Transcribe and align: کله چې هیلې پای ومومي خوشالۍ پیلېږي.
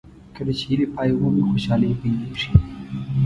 کله 0.35 0.51
چې 0.57 0.63
هیلې 0.69 0.87
پای 0.93 1.09
ومومي 1.11 1.43
خوشالۍ 1.49 1.91
پیلېږي. 2.01 2.49